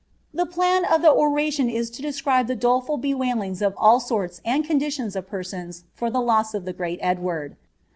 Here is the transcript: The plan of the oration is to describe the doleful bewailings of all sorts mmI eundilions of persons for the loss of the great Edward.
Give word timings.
The 0.33 0.47
plan 0.47 0.83
of 0.83 1.03
the 1.03 1.11
oration 1.11 1.69
is 1.69 1.91
to 1.91 2.01
describe 2.01 2.47
the 2.47 2.55
doleful 2.55 2.97
bewailings 2.97 3.61
of 3.61 3.75
all 3.77 3.99
sorts 3.99 4.41
mmI 4.43 4.65
eundilions 4.65 5.15
of 5.15 5.27
persons 5.27 5.83
for 5.93 6.09
the 6.09 6.19
loss 6.21 6.55
of 6.55 6.65
the 6.65 6.73
great 6.73 6.97
Edward. 7.03 7.55